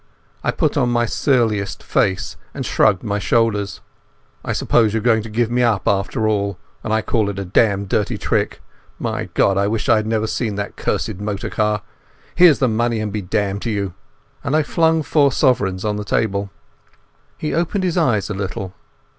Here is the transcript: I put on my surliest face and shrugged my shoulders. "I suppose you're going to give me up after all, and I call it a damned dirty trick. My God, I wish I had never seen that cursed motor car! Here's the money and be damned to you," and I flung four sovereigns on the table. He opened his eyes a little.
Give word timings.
I 0.43 0.49
put 0.49 0.77
on 0.77 0.89
my 0.91 1.05
surliest 1.05 1.83
face 1.83 2.35
and 2.55 2.65
shrugged 2.65 3.03
my 3.03 3.19
shoulders. 3.19 3.81
"I 4.43 4.51
suppose 4.51 4.93
you're 4.95 5.01
going 5.03 5.21
to 5.21 5.29
give 5.29 5.51
me 5.51 5.61
up 5.61 5.87
after 5.87 6.27
all, 6.27 6.57
and 6.83 6.91
I 6.91 7.03
call 7.03 7.29
it 7.29 7.37
a 7.37 7.45
damned 7.45 7.87
dirty 7.89 8.17
trick. 8.17 8.63
My 8.97 9.25
God, 9.35 9.59
I 9.59 9.67
wish 9.67 9.89
I 9.89 9.97
had 9.97 10.07
never 10.07 10.25
seen 10.25 10.55
that 10.55 10.75
cursed 10.75 11.19
motor 11.19 11.51
car! 11.51 11.83
Here's 12.33 12.57
the 12.57 12.67
money 12.67 12.99
and 12.99 13.13
be 13.13 13.21
damned 13.21 13.61
to 13.61 13.69
you," 13.69 13.93
and 14.43 14.55
I 14.55 14.63
flung 14.63 15.03
four 15.03 15.31
sovereigns 15.31 15.85
on 15.85 15.97
the 15.97 16.03
table. 16.03 16.49
He 17.37 17.53
opened 17.53 17.83
his 17.83 17.95
eyes 17.95 18.27
a 18.27 18.33
little. 18.33 18.73